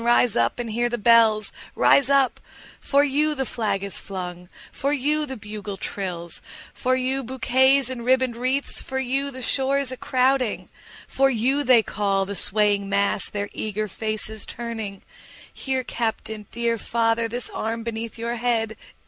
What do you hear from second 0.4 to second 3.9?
and hear the bells; Rise up—for you the flag